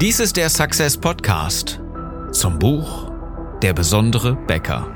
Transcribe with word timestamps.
Dies 0.00 0.18
ist 0.18 0.36
der 0.36 0.50
Success 0.50 0.96
Podcast 0.96 1.80
zum 2.32 2.58
Buch 2.58 3.12
Der 3.62 3.72
besondere 3.72 4.34
Bäcker. 4.34 4.88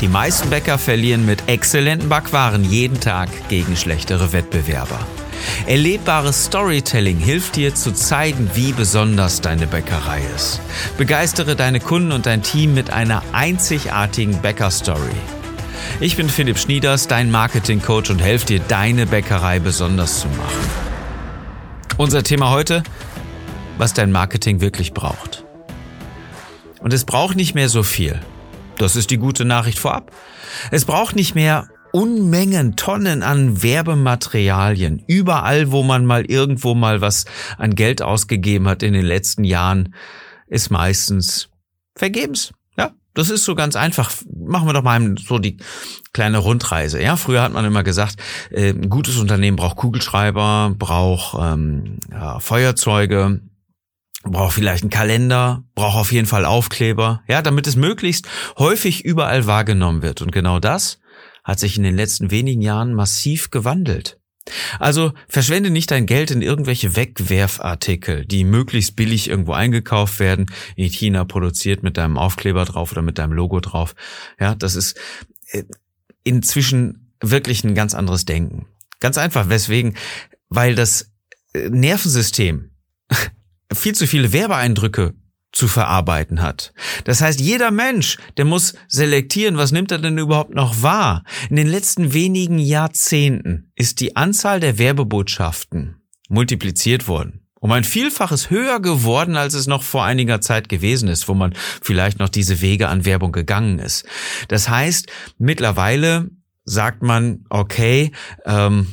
Die 0.00 0.08
meisten 0.08 0.48
Bäcker 0.48 0.78
verlieren 0.78 1.26
mit 1.26 1.46
exzellenten 1.46 2.08
Backwaren 2.08 2.64
jeden 2.64 3.00
Tag 3.00 3.28
gegen 3.50 3.76
schlechtere 3.76 4.32
Wettbewerber. 4.32 4.98
Erlebbares 5.66 6.46
Storytelling 6.46 7.18
hilft 7.18 7.56
dir 7.56 7.74
zu 7.74 7.92
zeigen, 7.92 8.50
wie 8.54 8.72
besonders 8.72 9.42
deine 9.42 9.66
Bäckerei 9.66 10.22
ist. 10.34 10.62
Begeistere 10.96 11.54
deine 11.54 11.80
Kunden 11.80 12.12
und 12.12 12.24
dein 12.24 12.42
Team 12.42 12.72
mit 12.72 12.90
einer 12.90 13.22
einzigartigen 13.32 14.40
Bäckerstory. 14.40 15.12
Ich 16.00 16.16
bin 16.16 16.28
Philipp 16.28 16.58
Schnieders, 16.58 17.06
dein 17.06 17.30
Marketing-Coach 17.30 18.10
und 18.10 18.20
helfe 18.20 18.46
dir, 18.46 18.60
deine 18.60 19.06
Bäckerei 19.06 19.60
besonders 19.60 20.20
zu 20.20 20.28
machen. 20.28 20.70
Unser 21.96 22.22
Thema 22.22 22.50
heute, 22.50 22.82
was 23.78 23.94
dein 23.94 24.10
Marketing 24.10 24.60
wirklich 24.60 24.92
braucht. 24.92 25.44
Und 26.80 26.92
es 26.92 27.04
braucht 27.04 27.36
nicht 27.36 27.54
mehr 27.54 27.68
so 27.68 27.82
viel. 27.82 28.20
Das 28.78 28.96
ist 28.96 29.10
die 29.10 29.18
gute 29.18 29.44
Nachricht 29.44 29.78
vorab. 29.78 30.10
Es 30.70 30.84
braucht 30.84 31.14
nicht 31.14 31.34
mehr 31.34 31.68
Unmengen, 31.92 32.74
Tonnen 32.74 33.22
an 33.22 33.62
Werbematerialien. 33.62 35.04
Überall, 35.06 35.70
wo 35.70 35.82
man 35.82 36.06
mal 36.06 36.24
irgendwo 36.24 36.74
mal 36.74 37.00
was 37.00 37.26
an 37.58 37.74
Geld 37.74 38.02
ausgegeben 38.02 38.66
hat 38.66 38.82
in 38.82 38.94
den 38.94 39.04
letzten 39.04 39.44
Jahren, 39.44 39.94
ist 40.46 40.70
meistens 40.70 41.50
vergebens. 41.94 42.52
Das 43.14 43.30
ist 43.30 43.44
so 43.44 43.54
ganz 43.54 43.76
einfach. 43.76 44.10
Machen 44.34 44.66
wir 44.66 44.72
doch 44.72 44.82
mal 44.82 45.14
so 45.18 45.38
die 45.38 45.58
kleine 46.12 46.38
Rundreise. 46.38 47.02
Ja, 47.02 47.16
früher 47.16 47.42
hat 47.42 47.52
man 47.52 47.64
immer 47.64 47.82
gesagt, 47.82 48.16
äh, 48.50 48.70
ein 48.70 48.88
gutes 48.88 49.16
Unternehmen 49.18 49.56
braucht 49.56 49.76
Kugelschreiber, 49.76 50.74
braucht 50.78 51.38
ähm, 51.40 51.98
ja, 52.10 52.38
Feuerzeuge, 52.38 53.40
braucht 54.24 54.54
vielleicht 54.54 54.82
einen 54.82 54.90
Kalender, 54.90 55.64
braucht 55.74 55.96
auf 55.96 56.12
jeden 56.12 56.26
Fall 56.26 56.44
Aufkleber, 56.44 57.22
ja, 57.28 57.42
damit 57.42 57.66
es 57.66 57.76
möglichst 57.76 58.28
häufig 58.58 59.04
überall 59.04 59.46
wahrgenommen 59.46 60.02
wird. 60.02 60.22
Und 60.22 60.32
genau 60.32 60.58
das 60.58 60.98
hat 61.44 61.58
sich 61.58 61.76
in 61.76 61.82
den 61.82 61.96
letzten 61.96 62.30
wenigen 62.30 62.62
Jahren 62.62 62.94
massiv 62.94 63.50
gewandelt. 63.50 64.21
Also 64.78 65.12
verschwende 65.28 65.70
nicht 65.70 65.90
dein 65.90 66.06
Geld 66.06 66.30
in 66.30 66.42
irgendwelche 66.42 66.96
Wegwerfartikel, 66.96 68.24
die 68.24 68.44
möglichst 68.44 68.96
billig 68.96 69.28
irgendwo 69.28 69.52
eingekauft 69.52 70.18
werden, 70.18 70.46
in 70.76 70.88
China 70.88 71.24
produziert 71.24 71.82
mit 71.82 71.96
deinem 71.96 72.18
Aufkleber 72.18 72.64
drauf 72.64 72.92
oder 72.92 73.02
mit 73.02 73.18
deinem 73.18 73.32
Logo 73.32 73.60
drauf. 73.60 73.94
Ja, 74.40 74.54
das 74.54 74.74
ist 74.74 74.98
äh, 75.50 75.64
inzwischen 76.24 77.12
wirklich 77.20 77.64
ein 77.64 77.74
ganz 77.74 77.94
anderes 77.94 78.24
Denken. 78.24 78.66
Ganz 79.00 79.18
einfach, 79.18 79.48
weswegen? 79.48 79.96
Weil 80.48 80.74
das 80.74 81.12
äh, 81.54 81.68
Nervensystem 81.68 82.70
viel 83.72 83.94
zu 83.94 84.06
viele 84.06 84.32
Werbeeindrücke 84.32 85.14
zu 85.62 85.68
verarbeiten 85.68 86.42
hat. 86.42 86.72
Das 87.04 87.20
heißt, 87.20 87.40
jeder 87.40 87.70
Mensch, 87.70 88.18
der 88.36 88.44
muss 88.44 88.74
selektieren, 88.88 89.56
was 89.58 89.70
nimmt 89.70 89.92
er 89.92 89.98
denn 89.98 90.18
überhaupt 90.18 90.56
noch 90.56 90.82
wahr. 90.82 91.22
In 91.50 91.54
den 91.54 91.68
letzten 91.68 92.12
wenigen 92.12 92.58
Jahrzehnten 92.58 93.70
ist 93.76 94.00
die 94.00 94.16
Anzahl 94.16 94.58
der 94.58 94.78
Werbebotschaften 94.78 96.02
multipliziert 96.28 97.06
worden. 97.06 97.42
Um 97.60 97.70
ein 97.70 97.84
Vielfaches 97.84 98.50
höher 98.50 98.80
geworden, 98.80 99.36
als 99.36 99.54
es 99.54 99.68
noch 99.68 99.84
vor 99.84 100.04
einiger 100.04 100.40
Zeit 100.40 100.68
gewesen 100.68 101.08
ist, 101.08 101.28
wo 101.28 101.34
man 101.34 101.54
vielleicht 101.80 102.18
noch 102.18 102.28
diese 102.28 102.60
Wege 102.60 102.88
an 102.88 103.04
Werbung 103.04 103.30
gegangen 103.30 103.78
ist. 103.78 104.04
Das 104.48 104.68
heißt, 104.68 105.06
mittlerweile 105.38 106.28
sagt 106.64 107.04
man, 107.04 107.44
okay, 107.50 108.10
ähm, 108.46 108.88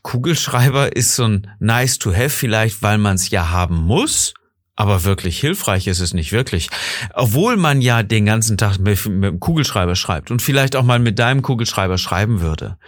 Kugelschreiber 0.00 0.96
ist 0.96 1.14
so 1.14 1.24
ein 1.24 1.46
nice 1.58 1.98
to 1.98 2.14
have 2.14 2.30
vielleicht, 2.30 2.80
weil 2.80 2.96
man 2.96 3.16
es 3.16 3.28
ja 3.28 3.50
haben 3.50 3.76
muss. 3.76 4.32
Aber 4.80 5.04
wirklich 5.04 5.38
hilfreich 5.38 5.86
ist 5.88 6.00
es 6.00 6.14
nicht 6.14 6.32
wirklich. 6.32 6.70
Obwohl 7.12 7.58
man 7.58 7.82
ja 7.82 8.02
den 8.02 8.24
ganzen 8.24 8.56
Tag 8.56 8.78
mit, 8.78 9.06
mit 9.06 9.30
dem 9.30 9.38
Kugelschreiber 9.38 9.94
schreibt 9.94 10.30
und 10.30 10.40
vielleicht 10.40 10.74
auch 10.74 10.84
mal 10.84 10.98
mit 10.98 11.18
deinem 11.18 11.42
Kugelschreiber 11.42 11.98
schreiben 11.98 12.40
würde. 12.40 12.78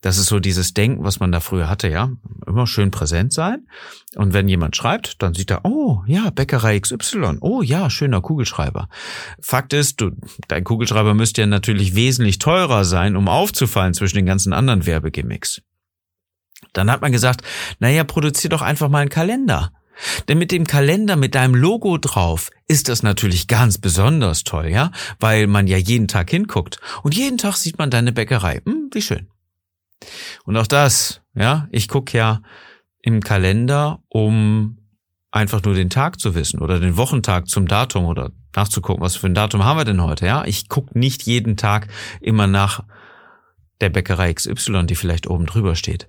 Das 0.00 0.16
ist 0.16 0.28
so 0.28 0.40
dieses 0.40 0.72
Denken, 0.72 1.04
was 1.04 1.20
man 1.20 1.30
da 1.30 1.40
früher 1.40 1.68
hatte, 1.68 1.88
ja. 1.88 2.08
Immer 2.46 2.66
schön 2.66 2.90
präsent 2.90 3.34
sein. 3.34 3.66
Und 4.14 4.32
wenn 4.32 4.48
jemand 4.48 4.76
schreibt, 4.76 5.20
dann 5.20 5.34
sieht 5.34 5.50
er, 5.50 5.66
oh, 5.66 6.02
ja, 6.06 6.30
Bäckerei 6.30 6.80
XY. 6.80 7.36
Oh, 7.42 7.60
ja, 7.60 7.90
schöner 7.90 8.22
Kugelschreiber. 8.22 8.88
Fakt 9.38 9.74
ist, 9.74 10.00
du, 10.00 10.12
dein 10.48 10.64
Kugelschreiber 10.64 11.12
müsste 11.12 11.42
ja 11.42 11.46
natürlich 11.46 11.94
wesentlich 11.94 12.38
teurer 12.38 12.86
sein, 12.86 13.14
um 13.14 13.28
aufzufallen 13.28 13.92
zwischen 13.92 14.16
den 14.16 14.26
ganzen 14.26 14.54
anderen 14.54 14.86
Werbegimmicks. 14.86 15.60
Dann 16.72 16.90
hat 16.90 17.02
man 17.02 17.12
gesagt, 17.12 17.42
naja, 17.78 18.04
produzier 18.04 18.48
doch 18.48 18.62
einfach 18.62 18.88
mal 18.88 19.00
einen 19.00 19.10
Kalender. 19.10 19.70
Denn 20.28 20.38
mit 20.38 20.52
dem 20.52 20.66
Kalender 20.66 21.16
mit 21.16 21.34
deinem 21.34 21.54
Logo 21.54 21.98
drauf 21.98 22.50
ist 22.68 22.88
das 22.88 23.02
natürlich 23.02 23.48
ganz 23.48 23.78
besonders 23.78 24.44
toll, 24.44 24.68
ja? 24.68 24.90
Weil 25.20 25.46
man 25.46 25.66
ja 25.66 25.76
jeden 25.76 26.08
Tag 26.08 26.30
hinguckt. 26.30 26.78
Und 27.02 27.14
jeden 27.14 27.38
Tag 27.38 27.56
sieht 27.56 27.78
man 27.78 27.90
deine 27.90 28.12
Bäckerei. 28.12 28.62
Hm, 28.64 28.90
wie 28.92 29.02
schön. 29.02 29.28
Und 30.44 30.56
auch 30.56 30.66
das, 30.66 31.20
ja, 31.34 31.68
ich 31.70 31.88
gucke 31.88 32.16
ja 32.16 32.42
im 33.02 33.20
Kalender, 33.20 34.02
um 34.08 34.78
einfach 35.30 35.62
nur 35.62 35.74
den 35.74 35.90
Tag 35.90 36.20
zu 36.20 36.34
wissen 36.34 36.60
oder 36.60 36.78
den 36.78 36.96
Wochentag 36.96 37.48
zum 37.48 37.66
Datum 37.66 38.04
oder 38.04 38.32
nachzugucken, 38.54 39.02
was 39.02 39.16
für 39.16 39.26
ein 39.26 39.34
Datum 39.34 39.64
haben 39.64 39.78
wir 39.78 39.84
denn 39.84 40.02
heute, 40.02 40.26
ja? 40.26 40.44
Ich 40.44 40.68
gucke 40.68 40.98
nicht 40.98 41.22
jeden 41.24 41.56
Tag 41.56 41.88
immer 42.20 42.46
nach 42.46 42.84
der 43.80 43.90
Bäckerei 43.90 44.32
XY, 44.32 44.86
die 44.86 44.94
vielleicht 44.94 45.26
oben 45.26 45.46
drüber 45.46 45.74
steht. 45.74 46.08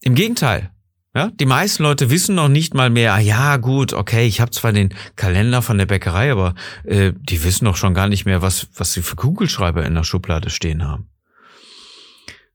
Im 0.00 0.14
Gegenteil, 0.14 0.70
ja, 1.14 1.30
die 1.32 1.46
meisten 1.46 1.82
Leute 1.82 2.08
wissen 2.10 2.36
noch 2.36 2.48
nicht 2.48 2.74
mal 2.74 2.88
mehr, 2.88 3.14
ah, 3.14 3.18
ja 3.18 3.56
gut, 3.56 3.92
okay, 3.92 4.26
ich 4.26 4.40
habe 4.40 4.52
zwar 4.52 4.72
den 4.72 4.94
Kalender 5.16 5.60
von 5.60 5.76
der 5.76 5.86
Bäckerei, 5.86 6.30
aber 6.30 6.54
äh, 6.84 7.12
die 7.16 7.42
wissen 7.42 7.64
doch 7.64 7.76
schon 7.76 7.94
gar 7.94 8.08
nicht 8.08 8.26
mehr, 8.26 8.42
was, 8.42 8.68
was 8.76 8.92
sie 8.92 9.02
für 9.02 9.16
Kugelschreiber 9.16 9.84
in 9.84 9.94
der 9.94 10.04
Schublade 10.04 10.50
stehen 10.50 10.86
haben. 10.86 11.08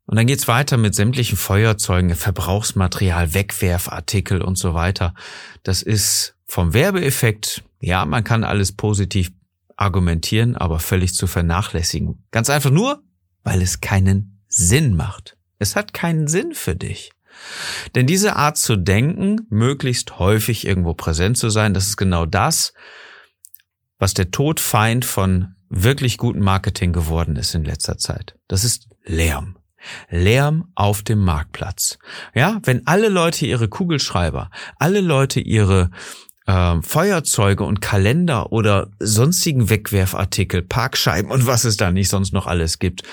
Und 0.06 0.18
dann 0.18 0.28
geht's 0.28 0.48
weiter 0.48 0.78
mit 0.78 0.96
sämtlichen 0.96 1.38
Feuerzeugen, 1.38 2.16
Verbrauchsmaterial, 2.16 3.34
Wegwerfartikel 3.34 4.42
und 4.42 4.58
so 4.58 4.74
weiter. 4.74 5.16
Das 5.64 5.82
ist 5.82 6.36
vom 6.46 6.74
Werbeeffekt, 6.74 7.64
ja, 7.80 8.06
man 8.06 8.24
kann 8.24 8.44
alles 8.44 8.72
positiv 8.72 9.32
argumentieren, 9.76 10.56
aber 10.56 10.80
völlig 10.80 11.14
zu 11.14 11.28
vernachlässigen. 11.28 12.24
Ganz 12.32 12.50
einfach 12.50 12.70
nur, 12.70 13.02
weil 13.44 13.62
es 13.62 13.82
keinen 13.82 14.42
Sinn 14.48 14.96
macht. 14.96 15.36
Es 15.60 15.76
hat 15.76 15.94
keinen 15.94 16.28
Sinn 16.28 16.54
für 16.54 16.76
dich. 16.76 17.12
Denn 17.96 18.08
diese 18.08 18.36
Art 18.36 18.58
zu 18.58 18.76
denken, 18.76 19.48
möglichst 19.50 20.20
häufig 20.20 20.66
irgendwo 20.66 20.94
präsent 20.94 21.38
zu 21.38 21.50
sein, 21.50 21.74
das 21.74 21.88
ist 21.88 21.98
genau 21.98 22.26
das, 22.26 22.74
was 23.98 24.14
der 24.14 24.32
Todfeind 24.32 25.06
von 25.06 25.56
wirklich 25.70 26.18
gutem 26.18 26.42
Marketing 26.42 26.94
geworden 26.94 27.36
ist 27.36 27.56
in 27.56 27.64
letzter 27.64 27.98
Zeit. 27.98 28.36
Das 28.48 28.64
ist 28.64 28.88
Lärm. 29.04 29.58
Lärm 30.10 30.72
auf 30.76 31.04
dem 31.04 31.20
Marktplatz. 31.20 32.00
Ja, 32.34 32.60
wenn 32.64 32.88
alle 32.88 33.10
Leute 33.10 33.46
ihre 33.46 33.68
Kugelschreiber, 33.68 34.50
alle 34.78 35.02
Leute 35.02 35.40
ihre 35.40 35.92
äh, 36.48 36.82
Feuerzeuge 36.82 37.64
und 37.64 37.82
Kalender 37.82 38.52
oder 38.52 38.90
sonstigen 39.00 39.70
Wegwerfartikel, 39.70 40.64
Parkscheiben 40.64 41.32
und 41.32 41.46
was 41.46 41.66
es 41.66 41.78
da 41.78 41.92
nicht 41.92 42.10
sonst 42.10 42.34
noch 42.34 42.48
alles 42.48 42.80
gibt, 42.80 43.04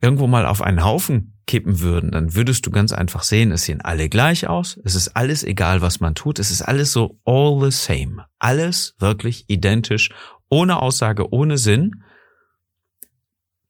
irgendwo 0.00 0.26
mal 0.26 0.46
auf 0.46 0.62
einen 0.62 0.84
Haufen 0.84 1.33
kippen 1.46 1.80
würden, 1.80 2.10
dann 2.10 2.34
würdest 2.34 2.66
du 2.66 2.70
ganz 2.70 2.92
einfach 2.92 3.22
sehen, 3.22 3.52
es 3.52 3.64
sehen 3.64 3.80
alle 3.80 4.08
gleich 4.08 4.48
aus, 4.48 4.78
es 4.84 4.94
ist 4.94 5.08
alles 5.08 5.44
egal, 5.44 5.82
was 5.82 6.00
man 6.00 6.14
tut, 6.14 6.38
es 6.38 6.50
ist 6.50 6.62
alles 6.62 6.92
so 6.92 7.18
all 7.24 7.60
the 7.60 7.70
same, 7.70 8.26
alles 8.38 8.94
wirklich 8.98 9.44
identisch, 9.48 10.10
ohne 10.48 10.80
Aussage, 10.80 11.32
ohne 11.32 11.58
Sinn. 11.58 12.02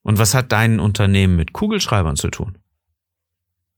Und 0.03 0.19
was 0.19 0.35
hat 0.35 0.53
dein 0.53 0.81
Unternehmen 0.81 1.37
mit 1.37 1.53
Kugelschreibern 1.53 2.17
zu 2.17 2.29
tun? 2.29 2.59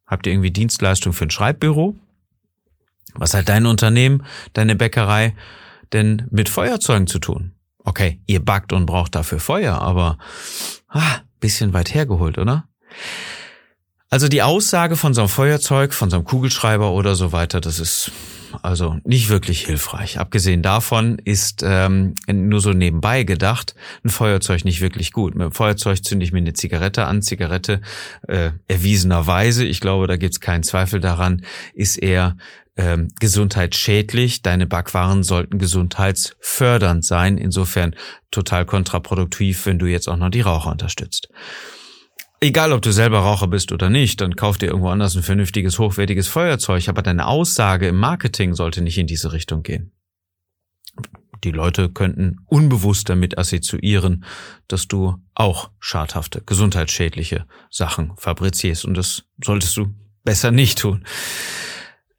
Habt 0.06 0.26
ihr 0.26 0.32
irgendwie 0.32 0.50
Dienstleistung 0.50 1.12
für 1.12 1.24
ein 1.24 1.30
Schreibbüro? 1.30 1.96
Was 3.14 3.34
hat 3.34 3.48
dein 3.48 3.66
Unternehmen, 3.66 4.24
deine 4.52 4.76
Bäckerei 4.76 5.34
denn 5.92 6.26
mit 6.30 6.48
Feuerzeugen 6.48 7.06
zu 7.06 7.18
tun? 7.18 7.52
Okay, 7.78 8.20
ihr 8.26 8.44
backt 8.44 8.72
und 8.72 8.86
braucht 8.86 9.14
dafür 9.14 9.38
Feuer, 9.38 9.80
aber 9.80 10.18
ah, 10.88 11.20
bisschen 11.40 11.72
weit 11.72 11.94
hergeholt, 11.94 12.38
oder? 12.38 12.68
Also 14.08 14.28
die 14.28 14.42
Aussage 14.42 14.96
von 14.96 15.14
so 15.14 15.22
einem 15.22 15.28
Feuerzeug, 15.28 15.92
von 15.92 16.10
so 16.10 16.16
einem 16.16 16.24
Kugelschreiber 16.24 16.92
oder 16.92 17.16
so 17.16 17.32
weiter, 17.32 17.60
das 17.60 17.80
ist 17.80 18.12
also 18.62 18.98
nicht 19.04 19.28
wirklich 19.28 19.66
hilfreich. 19.66 20.18
Abgesehen 20.18 20.62
davon 20.62 21.18
ist 21.24 21.62
ähm, 21.64 22.14
nur 22.28 22.60
so 22.60 22.72
nebenbei 22.72 23.24
gedacht 23.24 23.74
ein 24.04 24.10
Feuerzeug 24.10 24.64
nicht 24.64 24.80
wirklich 24.80 25.12
gut. 25.12 25.34
Mit 25.34 25.46
dem 25.46 25.52
Feuerzeug 25.52 26.04
zünde 26.04 26.24
ich 26.24 26.32
mir 26.32 26.38
eine 26.38 26.52
Zigarette 26.52 27.06
an. 27.06 27.20
Zigarette 27.20 27.80
äh, 28.28 28.52
erwiesenerweise, 28.68 29.64
ich 29.64 29.80
glaube, 29.80 30.06
da 30.06 30.16
gibt's 30.16 30.40
keinen 30.40 30.62
Zweifel 30.62 31.00
daran, 31.00 31.44
ist 31.74 31.96
eher 31.96 32.36
ähm, 32.76 33.08
gesundheitsschädlich. 33.18 34.42
Deine 34.42 34.66
Backwaren 34.66 35.24
sollten 35.24 35.58
gesundheitsfördernd 35.58 37.04
sein. 37.04 37.38
Insofern 37.38 37.96
total 38.30 38.66
kontraproduktiv, 38.66 39.66
wenn 39.66 39.78
du 39.78 39.86
jetzt 39.86 40.08
auch 40.08 40.16
noch 40.16 40.30
die 40.30 40.42
Raucher 40.42 40.70
unterstützt. 40.70 41.28
Egal, 42.40 42.72
ob 42.72 42.82
du 42.82 42.92
selber 42.92 43.20
Raucher 43.20 43.48
bist 43.48 43.72
oder 43.72 43.88
nicht, 43.88 44.20
dann 44.20 44.36
kauf 44.36 44.58
dir 44.58 44.66
irgendwo 44.66 44.90
anders 44.90 45.16
ein 45.16 45.22
vernünftiges, 45.22 45.78
hochwertiges 45.78 46.28
Feuerzeug, 46.28 46.88
aber 46.88 47.02
deine 47.02 47.26
Aussage 47.26 47.88
im 47.88 47.96
Marketing 47.96 48.54
sollte 48.54 48.82
nicht 48.82 48.98
in 48.98 49.06
diese 49.06 49.32
Richtung 49.32 49.62
gehen. 49.62 49.92
Die 51.44 51.50
Leute 51.50 51.90
könnten 51.90 52.38
unbewusst 52.46 53.08
damit 53.08 53.38
assoziieren, 53.38 54.24
dass 54.68 54.88
du 54.88 55.16
auch 55.34 55.70
schadhafte, 55.78 56.42
gesundheitsschädliche 56.44 57.46
Sachen 57.70 58.12
fabrizierst 58.16 58.84
und 58.84 58.94
das 58.94 59.24
solltest 59.42 59.76
du 59.76 59.94
besser 60.24 60.50
nicht 60.50 60.78
tun. 60.78 61.04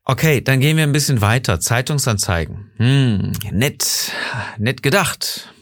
Okay, 0.04 0.42
dann 0.42 0.62
gehen 0.62 0.78
wir 0.78 0.84
ein 0.84 0.94
bisschen 0.94 1.19
weiter. 1.22 1.60
Zeitungsanzeigen. 1.60 2.72
Hm, 2.78 3.34
nett, 3.52 4.14
nett 4.58 4.81
gedacht. 4.81 5.54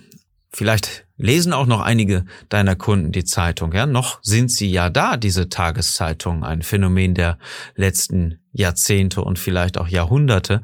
Vielleicht 0.52 1.05
lesen 1.18 1.54
auch 1.54 1.66
noch 1.66 1.82
einige 1.82 2.26
deiner 2.50 2.76
Kunden 2.76 3.12
die 3.12 3.24
Zeitung. 3.24 3.74
Ja, 3.74 3.86
noch 3.86 4.20
sind 4.22 4.52
sie 4.52 4.70
ja 4.70 4.90
da, 4.90 5.18
diese 5.18 5.50
Tageszeitung, 5.50 6.44
ein 6.44 6.62
Phänomen 6.62 7.14
der 7.14 7.38
letzten 7.76 8.40
Jahrzehnte 8.52 9.22
und 9.22 9.40
vielleicht 9.40 9.78
auch 9.78 9.88
Jahrhunderte. 9.88 10.62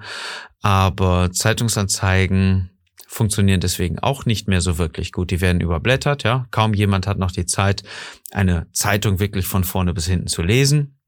Aber 0.62 1.32
Zeitungsanzeigen 1.32 2.70
funktionieren 3.08 3.60
deswegen 3.60 4.00
auch 4.00 4.26
nicht 4.26 4.48
mehr 4.48 4.62
so 4.62 4.78
wirklich 4.78 5.12
gut. 5.12 5.32
Die 5.32 5.42
werden 5.42 5.62
überblättert, 5.62 6.24
ja. 6.24 6.46
Kaum 6.52 6.74
jemand 6.74 7.08
hat 7.08 7.18
noch 7.18 7.32
die 7.32 7.46
Zeit, 7.46 7.84
eine 8.32 8.68
Zeitung 8.72 9.20
wirklich 9.20 9.46
von 9.46 9.64
vorne 9.64 9.94
bis 9.94 10.08
hinten 10.08 10.28
zu 10.28 10.42
lesen 10.42 11.01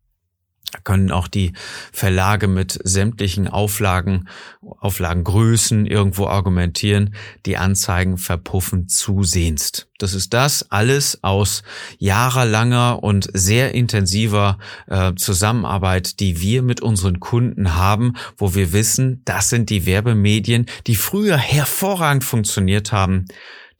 können 0.83 1.11
auch 1.11 1.27
die 1.27 1.53
Verlage 1.91 2.47
mit 2.47 2.79
sämtlichen 2.83 3.47
Auflagen, 3.47 4.27
Auflagengrößen 4.61 5.85
irgendwo 5.85 6.27
argumentieren. 6.27 7.15
Die 7.45 7.57
Anzeigen 7.57 8.17
verpuffen 8.17 8.87
zusehenst. 8.87 9.87
Das 9.99 10.13
ist 10.13 10.33
das 10.33 10.69
alles 10.71 11.23
aus 11.23 11.63
jahrelanger 11.97 13.03
und 13.03 13.29
sehr 13.33 13.73
intensiver 13.73 14.57
äh, 14.87 15.13
Zusammenarbeit, 15.15 16.19
die 16.19 16.41
wir 16.41 16.61
mit 16.61 16.81
unseren 16.81 17.19
Kunden 17.19 17.75
haben, 17.75 18.13
wo 18.37 18.55
wir 18.55 18.73
wissen, 18.73 19.21
das 19.25 19.49
sind 19.49 19.69
die 19.69 19.85
Werbemedien, 19.85 20.65
die 20.87 20.95
früher 20.95 21.37
hervorragend 21.37 22.23
funktioniert 22.23 22.91
haben, 22.91 23.25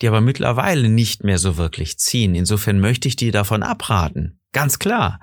die 0.02 0.08
aber 0.08 0.22
mittlerweile 0.22 0.90
nicht 0.90 1.24
mehr 1.24 1.40
so 1.40 1.58
wirklich 1.58 1.98
ziehen. 1.98 2.36
Insofern 2.36 2.80
möchte 2.80 3.08
ich 3.08 3.16
dir 3.16 3.32
davon 3.32 3.64
abraten. 3.64 4.40
Ganz 4.52 4.80
klar. 4.80 5.20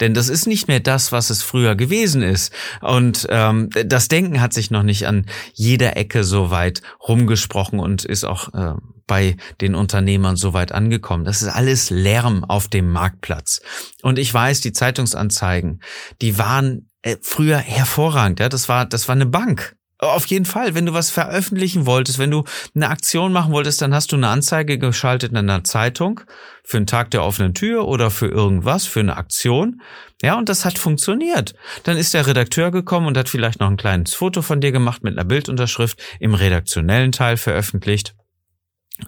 Denn 0.00 0.14
das 0.14 0.28
ist 0.28 0.46
nicht 0.46 0.68
mehr 0.68 0.80
das, 0.80 1.12
was 1.12 1.30
es 1.30 1.42
früher 1.42 1.74
gewesen 1.74 2.22
ist. 2.22 2.52
Und 2.80 3.26
ähm, 3.30 3.70
das 3.84 4.08
Denken 4.08 4.40
hat 4.40 4.52
sich 4.52 4.70
noch 4.70 4.82
nicht 4.82 5.06
an 5.06 5.26
jeder 5.54 5.96
Ecke 5.96 6.24
so 6.24 6.50
weit 6.50 6.82
rumgesprochen 7.06 7.78
und 7.78 8.04
ist 8.04 8.24
auch 8.24 8.52
äh, 8.54 8.74
bei 9.06 9.36
den 9.60 9.74
Unternehmern 9.74 10.36
so 10.36 10.52
weit 10.52 10.72
angekommen. 10.72 11.24
Das 11.24 11.42
ist 11.42 11.48
alles 11.48 11.90
Lärm 11.90 12.44
auf 12.44 12.68
dem 12.68 12.90
Marktplatz. 12.90 13.60
Und 14.02 14.18
ich 14.18 14.32
weiß, 14.32 14.60
die 14.60 14.72
Zeitungsanzeigen, 14.72 15.80
die 16.20 16.38
waren 16.38 16.90
äh, 17.02 17.16
früher 17.22 17.58
hervorragend. 17.58 18.40
Ja, 18.40 18.48
das 18.48 18.68
war, 18.68 18.86
das 18.86 19.08
war 19.08 19.14
eine 19.14 19.26
Bank. 19.26 19.75
Auf 19.98 20.26
jeden 20.26 20.44
Fall, 20.44 20.74
wenn 20.74 20.84
du 20.84 20.92
was 20.92 21.10
veröffentlichen 21.10 21.86
wolltest, 21.86 22.18
wenn 22.18 22.30
du 22.30 22.44
eine 22.74 22.90
Aktion 22.90 23.32
machen 23.32 23.52
wolltest, 23.52 23.80
dann 23.80 23.94
hast 23.94 24.12
du 24.12 24.16
eine 24.16 24.28
Anzeige 24.28 24.78
geschaltet 24.78 25.30
in 25.30 25.38
einer 25.38 25.64
Zeitung 25.64 26.20
für 26.64 26.76
einen 26.76 26.86
Tag 26.86 27.10
der 27.12 27.24
offenen 27.24 27.54
Tür 27.54 27.88
oder 27.88 28.10
für 28.10 28.26
irgendwas, 28.26 28.84
für 28.84 29.00
eine 29.00 29.16
Aktion. 29.16 29.80
Ja, 30.20 30.36
und 30.36 30.50
das 30.50 30.66
hat 30.66 30.78
funktioniert. 30.78 31.54
Dann 31.84 31.96
ist 31.96 32.12
der 32.12 32.26
Redakteur 32.26 32.70
gekommen 32.70 33.06
und 33.06 33.16
hat 33.16 33.30
vielleicht 33.30 33.60
noch 33.60 33.70
ein 33.70 33.78
kleines 33.78 34.14
Foto 34.14 34.42
von 34.42 34.60
dir 34.60 34.72
gemacht 34.72 35.02
mit 35.02 35.16
einer 35.16 35.26
Bildunterschrift 35.26 35.98
im 36.20 36.34
redaktionellen 36.34 37.12
Teil 37.12 37.38
veröffentlicht. 37.38 38.14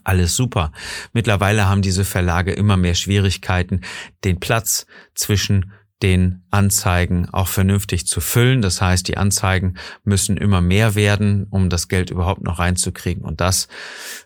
Alles 0.04 0.36
super. 0.36 0.72
Mittlerweile 1.12 1.68
haben 1.68 1.82
diese 1.82 2.04
Verlage 2.04 2.52
immer 2.52 2.76
mehr 2.78 2.94
Schwierigkeiten, 2.94 3.82
den 4.24 4.40
Platz 4.40 4.86
zwischen 5.14 5.72
den 6.02 6.44
Anzeigen 6.50 7.28
auch 7.30 7.48
vernünftig 7.48 8.06
zu 8.06 8.20
füllen. 8.20 8.62
Das 8.62 8.80
heißt, 8.80 9.08
die 9.08 9.16
Anzeigen 9.16 9.74
müssen 10.04 10.36
immer 10.36 10.60
mehr 10.60 10.94
werden, 10.94 11.46
um 11.50 11.70
das 11.70 11.88
Geld 11.88 12.10
überhaupt 12.10 12.42
noch 12.42 12.58
reinzukriegen. 12.58 13.24
Und 13.24 13.40
das 13.40 13.68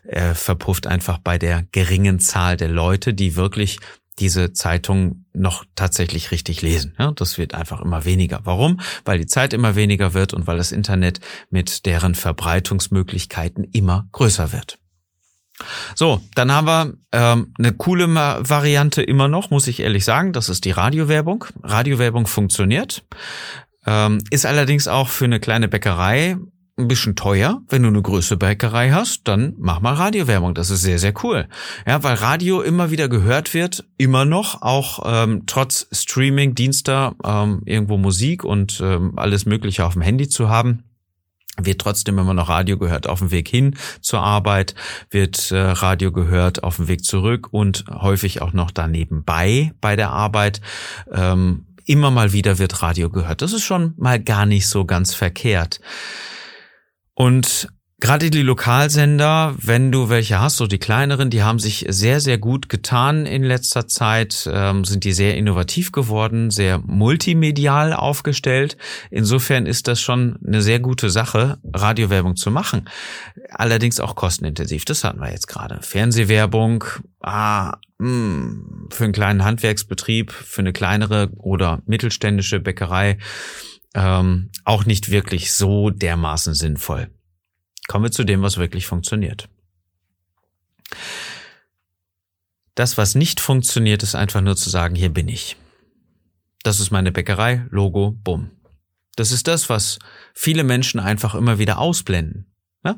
äh, 0.03 0.33
verpufft 0.33 0.87
einfach 0.87 1.17
bei 1.17 1.37
der 1.37 1.65
geringen 1.71 2.19
Zahl 2.19 2.57
der 2.57 2.69
Leute, 2.69 3.13
die 3.13 3.35
wirklich 3.35 3.79
diese 4.19 4.53
Zeitung 4.53 5.25
noch 5.33 5.65
tatsächlich 5.75 6.31
richtig 6.31 6.61
lesen. 6.61 6.93
Ja, 6.99 7.11
das 7.11 7.39
wird 7.39 7.55
einfach 7.55 7.81
immer 7.81 8.05
weniger. 8.05 8.41
Warum? 8.43 8.79
Weil 9.05 9.17
die 9.17 9.25
Zeit 9.25 9.53
immer 9.53 9.75
weniger 9.75 10.13
wird 10.13 10.33
und 10.33 10.45
weil 10.45 10.57
das 10.57 10.71
Internet 10.71 11.19
mit 11.49 11.87
deren 11.87 12.13
Verbreitungsmöglichkeiten 12.13 13.63
immer 13.63 14.07
größer 14.11 14.51
wird. 14.51 14.77
So, 15.95 16.21
dann 16.35 16.51
haben 16.51 16.67
wir 16.67 16.93
ähm, 17.11 17.53
eine 17.57 17.73
coole 17.73 18.07
Variante 18.07 19.01
immer 19.01 19.27
noch, 19.27 19.49
muss 19.49 19.67
ich 19.67 19.79
ehrlich 19.79 20.05
sagen. 20.05 20.33
Das 20.33 20.49
ist 20.49 20.65
die 20.65 20.71
Radiowerbung. 20.71 21.45
Radiowerbung 21.63 22.27
funktioniert, 22.27 23.03
ähm, 23.85 24.19
ist 24.29 24.45
allerdings 24.45 24.87
auch 24.87 25.09
für 25.09 25.25
eine 25.25 25.39
kleine 25.39 25.67
Bäckerei 25.67 26.37
ein 26.77 26.87
bisschen 26.87 27.15
teuer. 27.15 27.61
Wenn 27.69 27.83
du 27.83 27.89
eine 27.89 28.01
größere 28.01 28.37
Bäckerei 28.37 28.91
hast, 28.91 29.27
dann 29.27 29.53
mach 29.57 29.79
mal 29.79 29.93
Radiowerbung. 29.93 30.55
Das 30.55 30.69
ist 30.69 30.81
sehr, 30.81 30.97
sehr 30.97 31.13
cool. 31.23 31.47
Ja, 31.85 32.01
weil 32.03 32.15
Radio 32.15 32.61
immer 32.61 32.89
wieder 32.89 33.09
gehört 33.09 33.53
wird, 33.53 33.85
immer 33.97 34.25
noch, 34.25 34.61
auch 34.61 35.03
ähm, 35.05 35.43
trotz 35.45 35.87
Streaming, 35.91 36.55
Dienster, 36.55 37.15
ähm, 37.23 37.61
irgendwo 37.65 37.97
Musik 37.97 38.43
und 38.43 38.81
ähm, 38.83 39.13
alles 39.17 39.45
Mögliche 39.45 39.85
auf 39.85 39.93
dem 39.93 40.01
Handy 40.01 40.27
zu 40.27 40.49
haben 40.49 40.83
wird 41.57 41.81
trotzdem 41.81 42.17
immer 42.17 42.33
noch 42.33 42.49
Radio 42.49 42.77
gehört 42.77 43.07
auf 43.07 43.19
dem 43.19 43.31
Weg 43.31 43.47
hin 43.47 43.75
zur 44.01 44.21
Arbeit, 44.21 44.73
wird 45.09 45.51
äh, 45.51 45.57
Radio 45.57 46.11
gehört 46.11 46.63
auf 46.63 46.77
dem 46.77 46.87
Weg 46.87 47.03
zurück 47.03 47.49
und 47.51 47.85
häufig 47.89 48.41
auch 48.41 48.53
noch 48.53 48.71
daneben 48.71 49.23
bei 49.23 49.73
bei 49.79 49.95
der 49.95 50.11
Arbeit. 50.11 50.61
Ähm, 51.11 51.67
immer 51.85 52.11
mal 52.11 52.33
wieder 52.33 52.59
wird 52.59 52.81
Radio 52.81 53.09
gehört. 53.09 53.41
Das 53.41 53.53
ist 53.53 53.63
schon 53.63 53.93
mal 53.97 54.19
gar 54.19 54.45
nicht 54.45 54.67
so 54.67 54.85
ganz 54.85 55.13
verkehrt. 55.13 55.79
Und 57.13 57.67
Gerade 58.03 58.29
die 58.29 58.41
Lokalsender, 58.41 59.55
wenn 59.57 59.89
du 59.89 60.09
welche 60.09 60.41
hast, 60.41 60.57
so 60.57 60.67
die 60.67 60.77
kleineren, 60.77 61.29
die 61.29 61.41
haben 61.41 61.57
sich 61.57 61.85
sehr, 61.87 62.19
sehr 62.19 62.37
gut 62.37 62.67
getan 62.67 63.25
in 63.25 63.43
letzter 63.43 63.87
Zeit, 63.87 64.45
ähm, 64.51 64.83
sind 64.83 65.05
die 65.05 65.13
sehr 65.13 65.37
innovativ 65.37 65.93
geworden, 65.93 66.51
sehr 66.51 66.79
multimedial 66.79 67.93
aufgestellt. 67.93 68.75
Insofern 69.09 69.65
ist 69.65 69.87
das 69.87 70.01
schon 70.01 70.37
eine 70.45 70.61
sehr 70.61 70.81
gute 70.81 71.09
Sache, 71.09 71.59
Radiowerbung 71.73 72.35
zu 72.35 72.51
machen. 72.51 72.89
Allerdings 73.49 74.01
auch 74.01 74.15
kostenintensiv, 74.15 74.83
das 74.83 75.05
hatten 75.05 75.21
wir 75.21 75.31
jetzt 75.31 75.47
gerade. 75.47 75.79
Fernsehwerbung, 75.81 76.83
ah, 77.21 77.77
mh, 77.99 78.09
hm, 78.09 78.87
für 78.91 79.05
einen 79.05 79.13
kleinen 79.13 79.45
Handwerksbetrieb, 79.45 80.33
für 80.33 80.59
eine 80.59 80.73
kleinere 80.73 81.29
oder 81.37 81.81
mittelständische 81.85 82.59
Bäckerei, 82.59 83.17
ähm, 83.95 84.49
auch 84.65 84.83
nicht 84.83 85.09
wirklich 85.09 85.53
so 85.53 85.89
dermaßen 85.89 86.53
sinnvoll. 86.53 87.07
Kommen 87.93 88.05
wir 88.05 88.11
zu 88.11 88.23
dem, 88.23 88.41
was 88.41 88.57
wirklich 88.57 88.87
funktioniert. 88.87 89.49
Das, 92.73 92.97
was 92.97 93.13
nicht 93.13 93.39
funktioniert, 93.39 94.01
ist 94.01 94.15
einfach 94.15 94.41
nur 94.41 94.55
zu 94.55 94.71
sagen, 94.71 94.95
hier 94.95 95.09
bin 95.09 95.27
ich. 95.27 95.57
Das 96.63 96.79
ist 96.79 96.89
meine 96.89 97.11
Bäckerei, 97.11 97.67
Logo, 97.69 98.17
bumm. 98.23 98.49
Das 99.15 99.31
ist 99.31 99.47
das, 99.47 99.69
was 99.69 99.99
viele 100.33 100.63
Menschen 100.63 100.99
einfach 100.99 101.35
immer 101.35 101.59
wieder 101.59 101.77
ausblenden. 101.77 102.51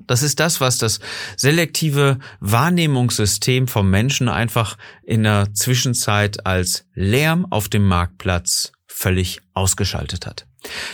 Das 0.07 0.23
ist 0.23 0.39
das, 0.39 0.61
was 0.61 0.77
das 0.77 1.01
selektive 1.35 2.19
Wahrnehmungssystem 2.39 3.67
vom 3.67 3.89
Menschen 3.89 4.29
einfach 4.29 4.77
in 5.03 5.23
der 5.23 5.53
Zwischenzeit 5.53 6.45
als 6.45 6.87
Lärm 6.93 7.45
auf 7.49 7.67
dem 7.67 7.85
Marktplatz 7.85 8.71
völlig 8.87 9.41
ausgeschaltet 9.53 10.25
hat. 10.25 10.47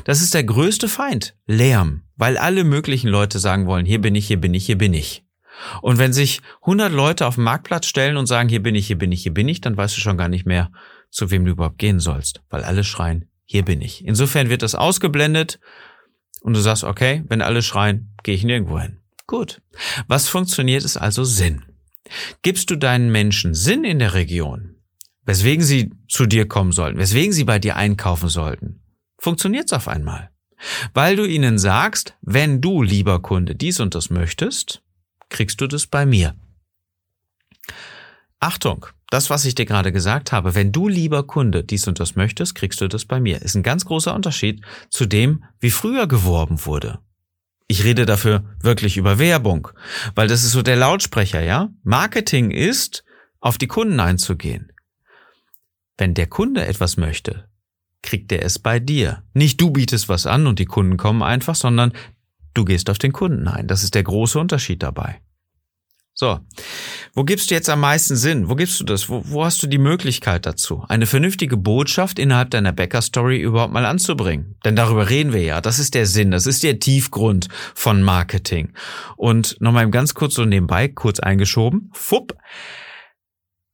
Das 0.05 0.21
ist 0.23 0.33
der 0.33 0.43
größte 0.43 0.89
Feind, 0.89 1.35
Lärm, 1.45 2.01
weil 2.21 2.37
alle 2.37 2.63
möglichen 2.63 3.07
Leute 3.07 3.39
sagen 3.39 3.65
wollen, 3.65 3.83
hier 3.83 3.99
bin 3.99 4.13
ich, 4.13 4.27
hier 4.27 4.39
bin 4.39 4.53
ich, 4.53 4.67
hier 4.67 4.77
bin 4.77 4.93
ich. 4.93 5.25
Und 5.81 5.97
wenn 5.97 6.13
sich 6.13 6.43
100 6.61 6.91
Leute 6.91 7.25
auf 7.25 7.33
den 7.33 7.43
Marktplatz 7.43 7.87
stellen 7.87 8.15
und 8.15 8.27
sagen, 8.27 8.47
hier 8.47 8.61
bin 8.61 8.75
ich, 8.75 8.85
hier 8.85 8.99
bin 8.99 9.11
ich, 9.11 9.23
hier 9.23 9.33
bin 9.33 9.47
ich, 9.47 9.59
dann 9.59 9.75
weißt 9.75 9.97
du 9.97 10.01
schon 10.01 10.19
gar 10.19 10.27
nicht 10.27 10.45
mehr, 10.45 10.71
zu 11.09 11.31
wem 11.31 11.45
du 11.45 11.51
überhaupt 11.53 11.79
gehen 11.79 11.99
sollst, 11.99 12.43
weil 12.51 12.63
alle 12.63 12.83
schreien, 12.83 13.25
hier 13.43 13.65
bin 13.65 13.81
ich. 13.81 14.05
Insofern 14.05 14.49
wird 14.49 14.61
das 14.61 14.75
ausgeblendet 14.75 15.59
und 16.41 16.53
du 16.53 16.59
sagst, 16.59 16.83
okay, 16.83 17.23
wenn 17.27 17.41
alle 17.41 17.63
schreien, 17.63 18.13
gehe 18.21 18.35
ich 18.35 18.43
nirgendwo 18.43 18.79
hin. 18.79 18.99
Gut. 19.25 19.63
Was 20.07 20.27
funktioniert, 20.27 20.83
ist 20.83 20.97
also 20.97 21.23
Sinn. 21.23 21.63
Gibst 22.43 22.69
du 22.69 22.75
deinen 22.75 23.11
Menschen 23.11 23.55
Sinn 23.55 23.83
in 23.83 23.97
der 23.97 24.13
Region, 24.13 24.75
weswegen 25.25 25.65
sie 25.65 25.89
zu 26.07 26.27
dir 26.27 26.47
kommen 26.47 26.71
sollten, 26.71 26.99
weswegen 26.99 27.33
sie 27.33 27.45
bei 27.45 27.57
dir 27.57 27.77
einkaufen 27.77 28.29
sollten, 28.29 28.83
funktioniert's 29.17 29.73
auf 29.73 29.87
einmal. 29.87 30.29
Weil 30.93 31.15
du 31.15 31.25
ihnen 31.25 31.57
sagst, 31.57 32.15
wenn 32.21 32.61
du, 32.61 32.81
lieber 32.83 33.21
Kunde, 33.21 33.55
dies 33.55 33.79
und 33.79 33.95
das 33.95 34.09
möchtest, 34.09 34.81
kriegst 35.29 35.61
du 35.61 35.67
das 35.67 35.87
bei 35.87 36.05
mir. 36.05 36.35
Achtung, 38.39 38.87
das, 39.09 39.29
was 39.29 39.45
ich 39.45 39.55
dir 39.55 39.65
gerade 39.65 39.91
gesagt 39.91 40.31
habe, 40.31 40.55
wenn 40.55 40.71
du, 40.71 40.87
lieber 40.87 41.27
Kunde, 41.27 41.63
dies 41.63 41.87
und 41.87 41.99
das 41.99 42.15
möchtest, 42.15 42.55
kriegst 42.55 42.81
du 42.81 42.87
das 42.87 43.05
bei 43.05 43.19
mir. 43.19 43.41
Ist 43.41 43.55
ein 43.55 43.63
ganz 43.63 43.85
großer 43.85 44.15
Unterschied 44.15 44.61
zu 44.89 45.05
dem, 45.05 45.43
wie 45.59 45.71
früher 45.71 46.07
geworben 46.07 46.65
wurde. 46.65 46.99
Ich 47.67 47.83
rede 47.83 48.05
dafür 48.05 48.43
wirklich 48.59 48.97
über 48.97 49.19
Werbung, 49.19 49.69
weil 50.15 50.27
das 50.27 50.43
ist 50.43 50.51
so 50.51 50.61
der 50.61 50.75
Lautsprecher, 50.75 51.41
ja? 51.41 51.69
Marketing 51.83 52.51
ist, 52.51 53.03
auf 53.39 53.57
die 53.57 53.67
Kunden 53.67 53.99
einzugehen. 53.99 54.71
wenn 55.97 56.15
der 56.15 56.25
Kunde 56.25 56.65
etwas 56.65 56.97
möchte, 56.97 57.47
kriegt 58.01 58.31
er 58.31 58.43
es 58.43 58.59
bei 58.59 58.79
dir. 58.79 59.23
Nicht 59.33 59.61
du 59.61 59.71
bietest 59.71 60.09
was 60.09 60.25
an 60.25 60.47
und 60.47 60.59
die 60.59 60.65
Kunden 60.65 60.97
kommen 60.97 61.23
einfach, 61.23 61.55
sondern 61.55 61.93
du 62.53 62.65
gehst 62.65 62.89
auf 62.89 62.97
den 62.97 63.13
Kunden 63.13 63.47
ein. 63.47 63.67
Das 63.67 63.83
ist 63.83 63.95
der 63.95 64.03
große 64.03 64.39
Unterschied 64.39 64.83
dabei. 64.83 65.21
So, 66.13 66.39
wo 67.15 67.23
gibst 67.23 67.49
du 67.49 67.55
jetzt 67.55 67.69
am 67.69 67.79
meisten 67.79 68.15
Sinn? 68.15 68.49
Wo 68.49 68.55
gibst 68.55 68.79
du 68.79 68.83
das? 68.83 69.07
Wo, 69.09 69.23
wo 69.25 69.45
hast 69.45 69.63
du 69.63 69.67
die 69.67 69.77
Möglichkeit 69.77 70.45
dazu, 70.45 70.83
eine 70.89 71.05
vernünftige 71.05 71.55
Botschaft 71.55 72.19
innerhalb 72.19 72.51
deiner 72.51 72.73
Bäcker-Story 72.73 73.39
überhaupt 73.39 73.73
mal 73.73 73.85
anzubringen? 73.85 74.57
Denn 74.65 74.75
darüber 74.75 75.09
reden 75.09 75.31
wir 75.31 75.41
ja. 75.41 75.61
Das 75.61 75.79
ist 75.79 75.95
der 75.95 76.05
Sinn, 76.05 76.31
das 76.31 76.47
ist 76.47 76.63
der 76.63 76.79
Tiefgrund 76.79 77.47
von 77.73 78.03
Marketing. 78.03 78.73
Und 79.15 79.59
nochmal 79.61 79.89
ganz 79.89 80.13
kurz 80.13 80.35
so 80.35 80.43
nebenbei, 80.43 80.89
kurz 80.89 81.19
eingeschoben. 81.19 81.89
Fupp. 81.93 82.37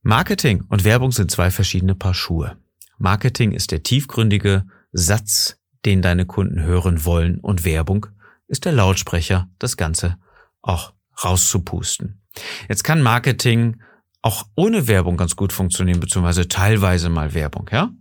Marketing 0.03 0.63
und 0.69 0.83
Werbung 0.83 1.11
sind 1.11 1.31
zwei 1.31 1.49
verschiedene 1.49 1.95
Paar 1.95 2.13
Schuhe. 2.13 2.57
Marketing 2.97 3.51
ist 3.51 3.71
der 3.71 3.83
tiefgründige 3.83 4.65
Satz, 4.91 5.59
den 5.85 6.01
deine 6.01 6.25
Kunden 6.25 6.61
hören 6.61 7.05
wollen 7.05 7.39
und 7.39 7.63
Werbung 7.63 8.07
ist 8.47 8.65
der 8.65 8.71
Lautsprecher, 8.71 9.49
das 9.59 9.77
Ganze 9.77 10.17
auch 10.61 10.93
rauszupusten. 11.23 12.21
Jetzt 12.69 12.83
kann 12.83 13.01
Marketing 13.01 13.81
auch 14.21 14.45
ohne 14.55 14.87
Werbung 14.87 15.17
ganz 15.17 15.35
gut 15.35 15.53
funktionieren, 15.53 15.99
beziehungsweise 15.99 16.47
teilweise 16.47 17.09
mal 17.09 17.33
Werbung, 17.33 17.69
ja? 17.71 17.91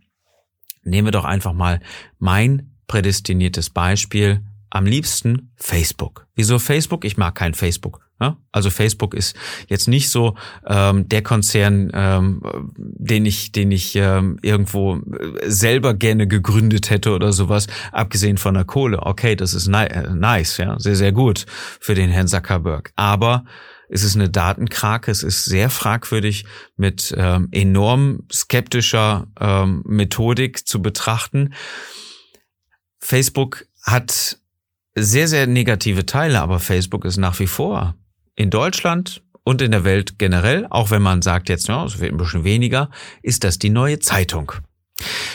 Nehmen 0.83 1.09
wir 1.09 1.13
doch 1.13 1.25
einfach 1.25 1.53
mal 1.53 1.81
mein 2.19 2.77
prädestiniertes 2.87 3.71
Beispiel. 3.71 4.45
Am 4.71 4.87
liebsten 4.87 5.53
Facebook. 5.57 6.27
Wieso 6.35 6.59
Facebook? 6.59 7.05
Ich 7.05 7.17
mag 7.17 7.35
kein 7.35 7.55
Facebook. 7.55 8.06
Ja? 8.21 8.39
Also 8.51 8.71
Facebook 8.71 9.15
ist 9.15 9.37
jetzt 9.69 9.89
nicht 9.89 10.09
so 10.09 10.37
ähm, 10.67 11.09
der 11.09 11.23
Konzern, 11.23 11.91
ähm, 11.93 12.41
den 12.77 13.27
ich, 13.27 13.53
den 13.53 13.71
ich 13.71 13.95
ähm, 13.97 14.39
irgendwo 14.43 14.97
äh, 14.97 15.51
selber 15.51 15.95
gerne 15.95 16.27
gegründet 16.27 16.91
hätte 16.91 17.13
oder 17.13 17.33
sowas, 17.33 17.67
abgesehen 17.93 18.39
von 18.39 18.55
der 18.55 18.65
Kohle. 18.65 19.03
Okay, 19.03 19.37
das 19.37 19.53
ist 19.53 19.69
ni 19.69 19.85
äh, 19.85 20.11
nice, 20.15 20.57
ja, 20.59 20.79
sehr, 20.79 20.97
sehr 20.97 21.13
gut 21.13 21.45
für 21.81 21.95
den 21.95 22.11
Herrn 22.11 22.29
Zuckerberg. 22.29 22.93
Aber 22.97 23.45
es 23.89 24.03
ist 24.03 24.17
eine 24.17 24.31
Datenkrake, 24.31 25.11
es 25.11 25.23
ist 25.23 25.45
sehr 25.45 25.71
fragwürdig 25.71 26.47
mit 26.77 27.15
ähm, 27.17 27.49
enorm 27.53 28.21
skeptischer 28.33 29.29
ähm, 29.39 29.83
Methodik 29.87 30.67
zu 30.67 30.81
betrachten. 30.81 31.55
Facebook 32.99 33.67
hat 33.83 34.39
sehr, 34.95 35.29
sehr 35.29 35.47
negative 35.47 36.07
Teile, 36.07 36.41
aber 36.41 36.59
Facebook 36.59 37.05
ist 37.05 37.19
nach 37.19 37.39
wie 37.39 37.47
vor 37.47 37.95
in 38.37 38.51
Deutschland 38.51 39.23
und 39.43 39.63
in 39.63 39.73
der 39.73 39.85
Welt 39.85 40.19
generell, 40.19 40.67
auch 40.71 40.91
wenn 40.91 41.03
man 41.03 41.23
sagt 41.23 41.49
jetzt, 41.49 41.69
ja, 41.69 41.85
es 41.85 41.99
wird 41.99 42.13
ein 42.13 42.19
bisschen 42.19 42.45
weniger, 42.45 42.91
ist 43.23 43.45
das 43.45 43.59
die 43.59 43.71
neue 43.71 43.99
Zeitung. 43.99 44.53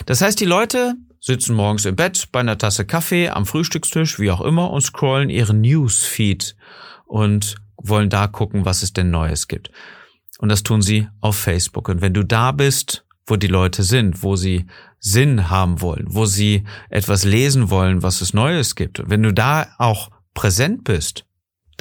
Das 0.06 0.22
heißt, 0.22 0.40
die 0.40 0.46
Leute 0.46 0.96
sitzen 1.20 1.56
morgens 1.56 1.86
im 1.86 1.96
Bett 1.96 2.30
bei 2.32 2.40
einer 2.40 2.58
Tasse 2.58 2.86
Kaffee 2.86 3.30
am 3.30 3.46
Frühstückstisch, 3.46 4.20
wie 4.20 4.32
auch 4.32 4.42
immer, 4.42 4.72
und 4.72 4.82
scrollen 4.82 5.30
ihren 5.30 5.62
Newsfeed 5.62 6.56
und 7.06 7.56
wollen 7.78 8.10
da 8.10 8.28
gucken, 8.28 8.66
was 8.66 8.84
es 8.84 8.94
denn 8.94 9.12
Neues 9.12 9.48
gibt. 9.48 9.72
Und 10.40 10.50
das 10.50 10.64
tun 10.64 10.82
sie 10.82 11.08
auf 11.20 11.38
Facebook. 11.38 11.90
Und 11.90 12.02
wenn 12.02 12.14
du 12.14 12.24
da 12.24 12.52
bist, 12.52 13.06
wo 13.28 13.36
die 13.36 13.48
Leute 13.48 13.84
sind, 13.84 14.24
wo 14.24 14.36
sie 14.36 14.66
Sinn 15.00 15.50
haben 15.50 15.82
wollen, 15.82 16.06
wo 16.10 16.26
sie 16.26 16.64
etwas 16.90 17.24
lesen 17.24 17.70
wollen, 17.70 18.04
was 18.04 18.22
es 18.22 18.34
Neues 18.34 18.76
gibt, 18.76 19.00
und 19.00 19.10
wenn 19.10 19.24
du 19.24 19.34
da 19.34 19.68
auch 19.78 20.10
präsent 20.34 20.84
bist, 20.84 21.26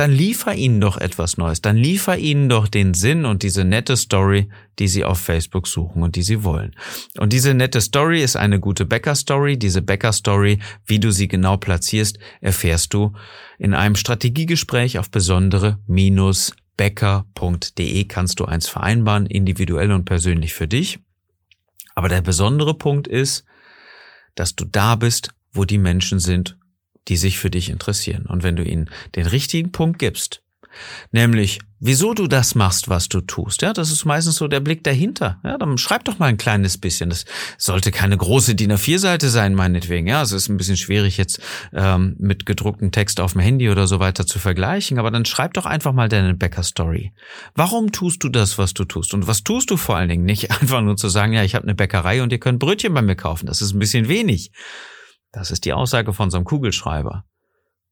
dann 0.00 0.12
liefer 0.12 0.54
ihnen 0.54 0.80
doch 0.80 0.96
etwas 0.96 1.36
Neues, 1.36 1.60
dann 1.60 1.76
liefer 1.76 2.16
ihnen 2.16 2.48
doch 2.48 2.68
den 2.68 2.94
Sinn 2.94 3.26
und 3.26 3.42
diese 3.42 3.66
nette 3.66 3.98
Story, 3.98 4.48
die 4.78 4.88
sie 4.88 5.04
auf 5.04 5.20
Facebook 5.20 5.68
suchen 5.68 6.02
und 6.02 6.16
die 6.16 6.22
sie 6.22 6.42
wollen. 6.42 6.74
Und 7.18 7.34
diese 7.34 7.52
nette 7.52 7.82
Story 7.82 8.22
ist 8.22 8.34
eine 8.34 8.60
gute 8.60 8.86
Bäcker-Story. 8.86 9.58
Diese 9.58 9.82
Bäcker-Story, 9.82 10.58
wie 10.86 11.00
du 11.00 11.10
sie 11.10 11.28
genau 11.28 11.58
platzierst, 11.58 12.18
erfährst 12.40 12.94
du 12.94 13.12
in 13.58 13.74
einem 13.74 13.94
Strategiegespräch 13.94 14.98
auf 14.98 15.10
besondere-bäcker.de 15.10 18.04
kannst 18.04 18.40
du 18.40 18.46
eins 18.46 18.68
vereinbaren, 18.68 19.26
individuell 19.26 19.92
und 19.92 20.06
persönlich 20.06 20.54
für 20.54 20.66
dich. 20.66 20.98
Aber 21.94 22.08
der 22.08 22.22
besondere 22.22 22.72
Punkt 22.72 23.06
ist, 23.06 23.44
dass 24.34 24.56
du 24.56 24.64
da 24.64 24.96
bist, 24.96 25.34
wo 25.52 25.66
die 25.66 25.76
Menschen 25.76 26.20
sind, 26.20 26.56
die 27.08 27.16
sich 27.16 27.38
für 27.38 27.50
dich 27.50 27.70
interessieren. 27.70 28.26
Und 28.26 28.42
wenn 28.42 28.56
du 28.56 28.64
ihnen 28.64 28.90
den 29.16 29.26
richtigen 29.26 29.72
Punkt 29.72 29.98
gibst, 29.98 30.42
nämlich 31.12 31.60
wieso 31.80 32.12
du 32.12 32.26
das 32.26 32.54
machst, 32.54 32.88
was 32.88 33.08
du 33.08 33.20
tust. 33.22 33.62
Ja, 33.62 33.72
das 33.72 33.90
ist 33.90 34.04
meistens 34.04 34.36
so 34.36 34.46
der 34.46 34.60
Blick 34.60 34.84
dahinter. 34.84 35.40
Ja, 35.42 35.56
dann 35.58 35.78
schreib 35.78 36.04
doch 36.04 36.18
mal 36.18 36.26
ein 36.26 36.36
kleines 36.36 36.78
bisschen. 36.78 37.08
Das 37.08 37.24
sollte 37.58 37.90
keine 37.90 38.16
große 38.16 38.54
DIN 38.54 38.72
A4-Seite 38.72 39.30
sein, 39.30 39.54
meinetwegen. 39.54 40.06
Ja, 40.06 40.22
es 40.22 40.32
ist 40.32 40.48
ein 40.48 40.58
bisschen 40.58 40.76
schwierig 40.76 41.16
jetzt 41.16 41.40
ähm, 41.72 42.16
mit 42.18 42.46
gedrucktem 42.46 42.92
Text 42.92 43.18
auf 43.18 43.32
dem 43.32 43.40
Handy 43.40 43.70
oder 43.70 43.86
so 43.86 43.98
weiter 43.98 44.26
zu 44.26 44.38
vergleichen. 44.38 44.98
Aber 44.98 45.10
dann 45.10 45.24
schreib 45.24 45.54
doch 45.54 45.66
einfach 45.66 45.92
mal 45.92 46.08
deine 46.08 46.34
Bäcker-Story. 46.34 47.12
Warum 47.54 47.92
tust 47.92 48.22
du 48.22 48.28
das, 48.28 48.58
was 48.58 48.74
du 48.74 48.84
tust? 48.84 49.14
Und 49.14 49.26
was 49.26 49.42
tust 49.42 49.70
du 49.70 49.76
vor 49.76 49.96
allen 49.96 50.10
Dingen? 50.10 50.24
Nicht 50.24 50.50
einfach 50.60 50.82
nur 50.82 50.96
zu 50.96 51.08
sagen, 51.08 51.32
ja, 51.32 51.42
ich 51.42 51.54
habe 51.54 51.64
eine 51.64 51.74
Bäckerei 51.74 52.22
und 52.22 52.30
ihr 52.30 52.40
könnt 52.40 52.58
Brötchen 52.58 52.94
bei 52.94 53.02
mir 53.02 53.16
kaufen. 53.16 53.46
Das 53.46 53.62
ist 53.62 53.72
ein 53.72 53.78
bisschen 53.78 54.08
wenig. 54.08 54.52
Das 55.32 55.50
ist 55.50 55.64
die 55.64 55.72
Aussage 55.72 56.12
von 56.12 56.30
so 56.30 56.36
einem 56.36 56.44
Kugelschreiber. 56.44 57.24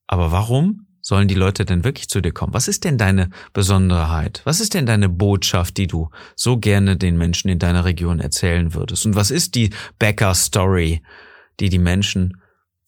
Aber 0.06 0.32
warum 0.32 0.86
sollen 1.00 1.28
die 1.28 1.34
Leute 1.34 1.64
denn 1.64 1.84
wirklich 1.84 2.08
zu 2.08 2.20
dir 2.20 2.32
kommen? 2.32 2.54
Was 2.54 2.68
ist 2.68 2.84
denn 2.84 2.98
deine 2.98 3.30
Besonderheit? 3.52 4.42
Was 4.44 4.60
ist 4.60 4.74
denn 4.74 4.86
deine 4.86 5.08
Botschaft, 5.08 5.76
die 5.76 5.86
du 5.86 6.10
so 6.34 6.58
gerne 6.58 6.96
den 6.96 7.16
Menschen 7.16 7.48
in 7.48 7.58
deiner 7.58 7.84
Region 7.84 8.20
erzählen 8.20 8.74
würdest? 8.74 9.06
Und 9.06 9.14
was 9.14 9.30
ist 9.30 9.54
die 9.54 9.70
Bäcker-Story, 9.98 11.02
die 11.60 11.68
die 11.68 11.78
Menschen 11.78 12.40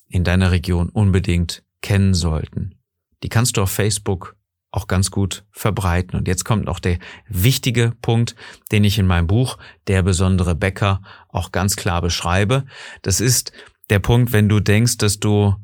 in 0.08 0.24
deiner 0.24 0.50
Region 0.50 0.88
unbedingt 0.88 1.62
kennen 1.82 2.14
sollten? 2.14 2.74
Die 3.22 3.28
kannst 3.28 3.56
du 3.56 3.62
auf 3.62 3.70
Facebook 3.70 4.36
auch 4.72 4.86
ganz 4.86 5.10
gut 5.10 5.44
verbreiten. 5.50 6.18
Und 6.18 6.28
jetzt 6.28 6.44
kommt 6.44 6.66
noch 6.66 6.78
der 6.78 6.98
wichtige 7.28 7.92
Punkt, 8.02 8.36
den 8.70 8.84
ich 8.84 8.98
in 8.98 9.06
meinem 9.06 9.26
Buch 9.26 9.58
Der 9.88 10.02
besondere 10.02 10.54
Bäcker 10.54 11.02
auch 11.28 11.52
ganz 11.52 11.76
klar 11.76 12.02
beschreibe. 12.02 12.64
Das 13.02 13.20
ist 13.20 13.52
der 13.90 13.98
Punkt, 13.98 14.32
wenn 14.32 14.48
du 14.48 14.60
denkst, 14.60 14.98
dass 14.98 15.20
du 15.20 15.54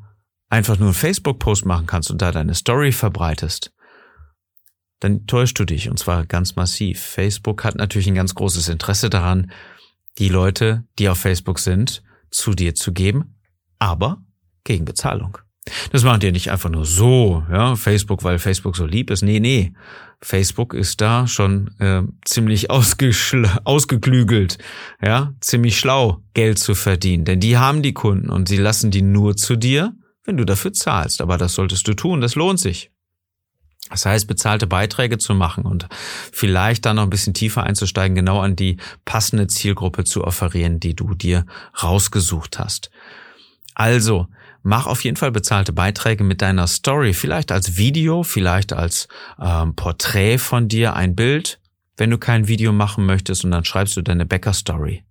einfach 0.49 0.77
nur 0.77 0.89
einen 0.89 0.95
Facebook-Post 0.95 1.65
machen 1.65 1.87
kannst 1.87 2.11
und 2.11 2.21
da 2.21 2.31
deine 2.31 2.55
Story 2.55 2.91
verbreitest, 2.91 3.73
dann 4.99 5.27
täuschst 5.27 5.57
du 5.59 5.65
dich 5.65 5.89
und 5.89 5.97
zwar 5.97 6.25
ganz 6.25 6.55
massiv. 6.55 6.99
Facebook 6.99 7.63
hat 7.63 7.75
natürlich 7.75 8.07
ein 8.07 8.15
ganz 8.15 8.35
großes 8.35 8.69
Interesse 8.69 9.09
daran, 9.09 9.51
die 10.17 10.29
Leute, 10.29 10.85
die 10.99 11.09
auf 11.09 11.19
Facebook 11.19 11.59
sind, 11.59 12.03
zu 12.31 12.53
dir 12.53 12.75
zu 12.75 12.91
geben, 12.91 13.35
aber 13.79 14.21
gegen 14.63 14.85
Bezahlung. 14.85 15.37
Das 15.91 16.03
machen 16.03 16.19
die 16.19 16.31
nicht 16.31 16.51
einfach 16.51 16.69
nur 16.69 16.85
so, 16.85 17.43
ja, 17.51 17.75
Facebook, 17.75 18.23
weil 18.23 18.39
Facebook 18.39 18.75
so 18.75 18.85
lieb 18.85 19.09
ist. 19.09 19.21
Nee, 19.21 19.39
nee. 19.39 19.73
Facebook 20.21 20.73
ist 20.73 20.99
da 21.01 21.27
schon 21.27 21.69
äh, 21.79 22.01
ziemlich 22.25 22.69
ausgeklügelt, 22.71 24.57
ja, 25.01 25.33
ziemlich 25.41 25.77
schlau, 25.77 26.23
Geld 26.33 26.57
zu 26.59 26.73
verdienen. 26.73 27.25
Denn 27.25 27.39
die 27.39 27.57
haben 27.57 27.83
die 27.83 27.93
Kunden 27.93 28.29
und 28.29 28.47
sie 28.47 28.57
lassen 28.57 28.89
die 28.89 29.03
nur 29.03 29.35
zu 29.35 29.55
dir, 29.55 29.93
wenn 30.23 30.37
du 30.37 30.45
dafür 30.45 30.73
zahlst. 30.73 31.21
Aber 31.21 31.37
das 31.37 31.53
solltest 31.53 31.87
du 31.87 31.93
tun, 31.93 32.21
das 32.21 32.35
lohnt 32.35 32.59
sich. 32.59 32.91
Das 33.89 34.05
heißt, 34.05 34.27
bezahlte 34.27 34.67
Beiträge 34.67 35.17
zu 35.17 35.33
machen 35.33 35.63
und 35.65 35.87
vielleicht 36.31 36.85
dann 36.85 36.97
noch 36.97 37.03
ein 37.03 37.09
bisschen 37.09 37.33
tiefer 37.33 37.63
einzusteigen, 37.63 38.15
genau 38.15 38.41
an 38.41 38.55
die 38.55 38.77
passende 39.05 39.47
Zielgruppe 39.47 40.03
zu 40.03 40.25
offerieren, 40.25 40.79
die 40.79 40.93
du 40.93 41.13
dir 41.13 41.45
rausgesucht 41.81 42.59
hast. 42.59 42.89
Also, 43.75 44.27
mach 44.67 44.85
auf 44.85 45.05
jeden 45.05 45.15
Fall 45.15 45.31
bezahlte 45.31 45.71
Beiträge 45.71 46.25
mit 46.25 46.41
deiner 46.41 46.67
Story, 46.67 47.13
vielleicht 47.13 47.53
als 47.53 47.77
Video, 47.77 48.23
vielleicht 48.23 48.73
als 48.73 49.07
ähm, 49.41 49.75
Porträt 49.75 50.39
von 50.39 50.67
dir, 50.67 50.93
ein 50.93 51.15
Bild, 51.15 51.61
wenn 51.95 52.09
du 52.09 52.17
kein 52.17 52.49
Video 52.49 52.73
machen 52.73 53.05
möchtest 53.05 53.45
und 53.45 53.51
dann 53.51 53.63
schreibst 53.63 53.95
du 53.95 54.01
deine 54.01 54.25
Bäcker-Story. 54.25 55.05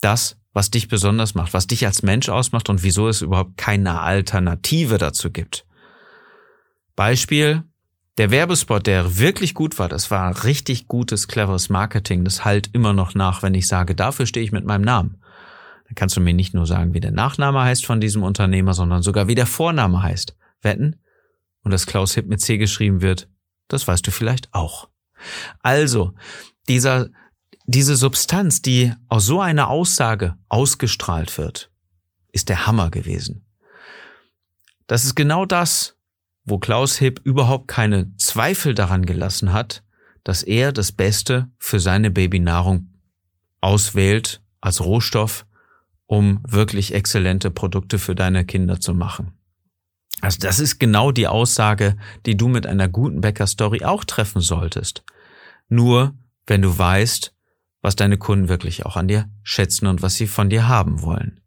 Das, 0.00 0.36
was 0.52 0.70
dich 0.70 0.88
besonders 0.88 1.36
macht, 1.36 1.54
was 1.54 1.68
dich 1.68 1.86
als 1.86 2.02
Mensch 2.02 2.28
ausmacht 2.28 2.68
und 2.68 2.82
wieso 2.82 3.06
es 3.06 3.22
überhaupt 3.22 3.56
keine 3.56 4.00
Alternative 4.00 4.98
dazu 4.98 5.30
gibt. 5.30 5.64
Beispiel, 6.96 7.62
der 8.18 8.32
Werbespot, 8.32 8.88
der 8.88 9.16
wirklich 9.16 9.54
gut 9.54 9.78
war, 9.78 9.88
das 9.88 10.10
war 10.10 10.42
richtig 10.42 10.88
gutes, 10.88 11.28
cleveres 11.28 11.68
Marketing, 11.68 12.24
das 12.24 12.44
halt 12.44 12.70
immer 12.72 12.92
noch 12.92 13.14
nach, 13.14 13.44
wenn 13.44 13.54
ich 13.54 13.68
sage, 13.68 13.94
dafür 13.94 14.26
stehe 14.26 14.44
ich 14.44 14.50
mit 14.50 14.64
meinem 14.64 14.82
Namen. 14.82 15.18
Dann 15.88 15.94
kannst 15.94 16.16
du 16.16 16.20
mir 16.20 16.34
nicht 16.34 16.54
nur 16.54 16.66
sagen, 16.66 16.92
wie 16.92 17.00
der 17.00 17.12
Nachname 17.12 17.62
heißt 17.62 17.86
von 17.86 18.00
diesem 18.00 18.22
Unternehmer, 18.22 18.74
sondern 18.74 19.02
sogar 19.02 19.26
wie 19.26 19.34
der 19.34 19.46
Vorname 19.46 20.02
heißt. 20.02 20.36
Wetten? 20.60 21.00
Und 21.62 21.70
dass 21.70 21.86
Klaus 21.86 22.14
Hipp 22.14 22.26
mit 22.28 22.40
C 22.40 22.58
geschrieben 22.58 23.00
wird, 23.00 23.28
das 23.68 23.88
weißt 23.88 24.06
du 24.06 24.10
vielleicht 24.10 24.52
auch. 24.52 24.88
Also, 25.62 26.14
dieser, 26.68 27.08
diese 27.66 27.96
Substanz, 27.96 28.62
die 28.62 28.92
aus 29.08 29.24
so 29.26 29.40
einer 29.40 29.68
Aussage 29.68 30.36
ausgestrahlt 30.48 31.36
wird, 31.38 31.70
ist 32.32 32.48
der 32.48 32.66
Hammer 32.66 32.90
gewesen. 32.90 33.46
Das 34.86 35.04
ist 35.04 35.14
genau 35.14 35.46
das, 35.46 35.96
wo 36.44 36.58
Klaus 36.58 36.96
Hipp 36.96 37.20
überhaupt 37.24 37.68
keine 37.68 38.14
Zweifel 38.16 38.74
daran 38.74 39.04
gelassen 39.06 39.52
hat, 39.52 39.82
dass 40.24 40.42
er 40.42 40.72
das 40.72 40.92
Beste 40.92 41.50
für 41.58 41.80
seine 41.80 42.10
Babynahrung 42.10 42.94
auswählt 43.60 44.42
als 44.60 44.82
Rohstoff, 44.82 45.46
um 46.08 46.40
wirklich 46.48 46.94
exzellente 46.94 47.50
Produkte 47.52 47.98
für 47.98 48.16
deine 48.16 48.44
Kinder 48.44 48.80
zu 48.80 48.94
machen. 48.94 49.34
Also 50.20 50.38
das 50.40 50.58
ist 50.58 50.80
genau 50.80 51.12
die 51.12 51.28
Aussage, 51.28 51.96
die 52.26 52.36
du 52.36 52.48
mit 52.48 52.66
einer 52.66 52.88
guten 52.88 53.20
Bäcker-Story 53.20 53.84
auch 53.84 54.04
treffen 54.04 54.40
solltest. 54.40 55.04
Nur 55.68 56.16
wenn 56.46 56.62
du 56.62 56.76
weißt, 56.76 57.34
was 57.82 57.94
deine 57.94 58.16
Kunden 58.16 58.48
wirklich 58.48 58.84
auch 58.84 58.96
an 58.96 59.06
dir 59.06 59.30
schätzen 59.42 59.86
und 59.86 60.02
was 60.02 60.14
sie 60.14 60.26
von 60.26 60.50
dir 60.50 60.66
haben 60.66 61.02
wollen. 61.02 61.40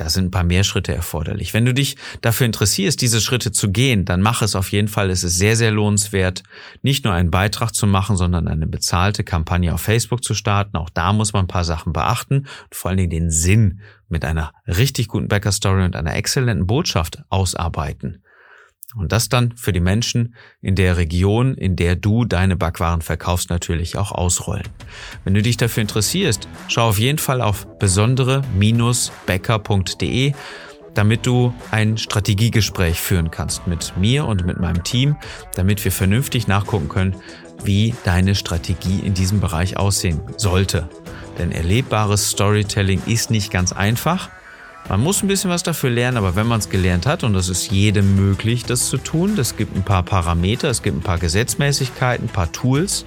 Da 0.00 0.08
sind 0.08 0.28
ein 0.28 0.30
paar 0.30 0.44
mehr 0.44 0.64
Schritte 0.64 0.94
erforderlich. 0.94 1.52
Wenn 1.52 1.66
du 1.66 1.74
dich 1.74 1.98
dafür 2.22 2.46
interessierst, 2.46 3.02
diese 3.02 3.20
Schritte 3.20 3.52
zu 3.52 3.70
gehen, 3.70 4.06
dann 4.06 4.22
mach 4.22 4.40
es 4.40 4.56
auf 4.56 4.72
jeden 4.72 4.88
Fall. 4.88 5.10
Es 5.10 5.24
ist 5.24 5.36
sehr, 5.36 5.56
sehr 5.56 5.70
lohnenswert, 5.72 6.42
nicht 6.80 7.04
nur 7.04 7.12
einen 7.12 7.30
Beitrag 7.30 7.74
zu 7.74 7.86
machen, 7.86 8.16
sondern 8.16 8.48
eine 8.48 8.66
bezahlte 8.66 9.24
Kampagne 9.24 9.74
auf 9.74 9.82
Facebook 9.82 10.24
zu 10.24 10.32
starten. 10.32 10.78
Auch 10.78 10.88
da 10.88 11.12
muss 11.12 11.34
man 11.34 11.44
ein 11.44 11.48
paar 11.48 11.64
Sachen 11.64 11.92
beachten 11.92 12.38
und 12.38 12.74
vor 12.74 12.88
allen 12.88 12.96
Dingen 12.96 13.10
den 13.10 13.30
Sinn 13.30 13.80
mit 14.08 14.24
einer 14.24 14.54
richtig 14.66 15.08
guten 15.08 15.28
Bäcker-Story 15.28 15.84
und 15.84 15.94
einer 15.94 16.16
exzellenten 16.16 16.66
Botschaft 16.66 17.22
ausarbeiten. 17.28 18.22
Und 18.96 19.12
das 19.12 19.28
dann 19.28 19.54
für 19.56 19.72
die 19.72 19.80
Menschen 19.80 20.34
in 20.60 20.74
der 20.74 20.96
Region, 20.96 21.54
in 21.54 21.76
der 21.76 21.94
du 21.96 22.24
deine 22.24 22.56
Backwaren 22.56 23.02
verkaufst, 23.02 23.50
natürlich 23.50 23.96
auch 23.96 24.10
ausrollen. 24.12 24.66
Wenn 25.24 25.34
du 25.34 25.42
dich 25.42 25.56
dafür 25.56 25.82
interessierst, 25.82 26.48
schau 26.68 26.88
auf 26.88 26.98
jeden 26.98 27.18
Fall 27.18 27.40
auf 27.40 27.66
besondere-bäcker.de, 27.78 30.32
damit 30.94 31.26
du 31.26 31.54
ein 31.70 31.98
Strategiegespräch 31.98 33.00
führen 33.00 33.30
kannst 33.30 33.68
mit 33.68 33.96
mir 33.96 34.26
und 34.26 34.44
mit 34.44 34.58
meinem 34.58 34.82
Team, 34.82 35.14
damit 35.54 35.84
wir 35.84 35.92
vernünftig 35.92 36.48
nachgucken 36.48 36.88
können, 36.88 37.14
wie 37.62 37.94
deine 38.04 38.34
Strategie 38.34 38.98
in 39.04 39.12
diesem 39.14 39.38
Bereich 39.40 39.76
aussehen 39.76 40.20
sollte. 40.36 40.88
Denn 41.38 41.52
erlebbares 41.52 42.30
Storytelling 42.30 43.00
ist 43.06 43.30
nicht 43.30 43.52
ganz 43.52 43.72
einfach 43.72 44.30
man 44.88 45.00
muss 45.00 45.22
ein 45.22 45.28
bisschen 45.28 45.50
was 45.50 45.62
dafür 45.62 45.90
lernen, 45.90 46.16
aber 46.16 46.34
wenn 46.34 46.46
man 46.46 46.58
es 46.58 46.68
gelernt 46.68 47.06
hat, 47.06 47.22
und 47.22 47.32
das 47.32 47.48
ist 47.48 47.70
jedem 47.70 48.16
möglich, 48.16 48.64
das 48.64 48.88
zu 48.88 48.96
tun, 48.98 49.38
es 49.38 49.56
gibt 49.56 49.76
ein 49.76 49.84
paar 49.84 50.02
Parameter, 50.02 50.68
es 50.68 50.82
gibt 50.82 50.96
ein 50.96 51.02
paar 51.02 51.18
Gesetzmäßigkeiten, 51.18 52.26
ein 52.26 52.32
paar 52.32 52.50
Tools, 52.50 53.04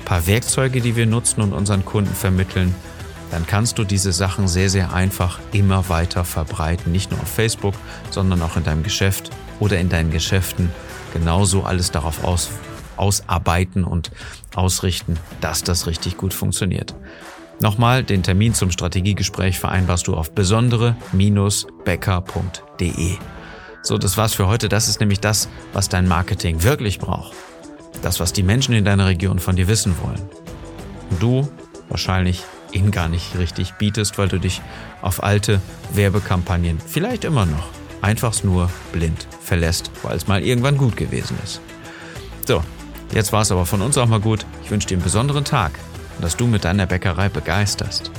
ein 0.00 0.04
paar 0.04 0.26
Werkzeuge, 0.26 0.80
die 0.80 0.96
wir 0.96 1.06
nutzen 1.06 1.42
und 1.42 1.52
unseren 1.52 1.84
Kunden 1.84 2.14
vermitteln, 2.14 2.74
dann 3.30 3.46
kannst 3.46 3.78
du 3.78 3.84
diese 3.84 4.12
Sachen 4.12 4.48
sehr, 4.48 4.70
sehr 4.70 4.92
einfach 4.94 5.40
immer 5.52 5.88
weiter 5.88 6.24
verbreiten. 6.24 6.92
Nicht 6.92 7.10
nur 7.10 7.20
auf 7.20 7.28
Facebook, 7.28 7.74
sondern 8.10 8.40
auch 8.42 8.56
in 8.56 8.64
deinem 8.64 8.82
Geschäft 8.82 9.30
oder 9.58 9.78
in 9.78 9.88
deinen 9.88 10.10
Geschäften 10.10 10.70
genauso 11.12 11.64
alles 11.64 11.90
darauf 11.90 12.24
aus, 12.24 12.50
ausarbeiten 12.96 13.84
und 13.84 14.10
ausrichten, 14.54 15.18
dass 15.40 15.64
das 15.64 15.86
richtig 15.86 16.16
gut 16.16 16.34
funktioniert. 16.34 16.94
Nochmal, 17.60 18.02
den 18.04 18.22
Termin 18.22 18.52
zum 18.52 18.70
Strategiegespräch 18.70 19.58
vereinbarst 19.58 20.08
du 20.08 20.14
auf 20.14 20.30
besondere-becker.de. 20.32 23.14
So, 23.82 23.96
das 23.96 24.18
war's 24.18 24.34
für 24.34 24.46
heute. 24.46 24.68
Das 24.68 24.88
ist 24.88 25.00
nämlich 25.00 25.20
das, 25.20 25.48
was 25.72 25.88
dein 25.88 26.06
Marketing 26.06 26.62
wirklich 26.62 26.98
braucht. 26.98 27.32
Das, 28.02 28.20
was 28.20 28.34
die 28.34 28.42
Menschen 28.42 28.74
in 28.74 28.84
deiner 28.84 29.06
Region 29.06 29.38
von 29.38 29.56
dir 29.56 29.68
wissen 29.68 29.94
wollen. 30.02 30.20
Und 31.10 31.22
du 31.22 31.48
wahrscheinlich 31.88 32.42
ihnen 32.72 32.90
gar 32.90 33.08
nicht 33.08 33.38
richtig 33.38 33.72
bietest, 33.74 34.18
weil 34.18 34.28
du 34.28 34.38
dich 34.38 34.60
auf 35.00 35.22
alte 35.22 35.62
Werbekampagnen 35.94 36.78
vielleicht 36.78 37.24
immer 37.24 37.46
noch 37.46 37.68
einfach 38.02 38.44
nur 38.44 38.68
blind 38.92 39.26
verlässt, 39.40 39.90
weil 40.02 40.14
es 40.16 40.26
mal 40.26 40.42
irgendwann 40.42 40.76
gut 40.76 40.94
gewesen 40.96 41.38
ist. 41.42 41.62
So, 42.44 42.62
jetzt 43.14 43.32
war 43.32 43.40
es 43.42 43.50
aber 43.50 43.64
von 43.64 43.80
uns 43.80 43.96
auch 43.96 44.06
mal 44.06 44.20
gut. 44.20 44.44
Ich 44.62 44.70
wünsche 44.70 44.88
dir 44.88 44.96
einen 44.96 45.04
besonderen 45.04 45.44
Tag 45.44 45.72
dass 46.20 46.36
du 46.36 46.46
mit 46.46 46.64
deiner 46.64 46.86
Bäckerei 46.86 47.28
begeisterst. 47.28 48.10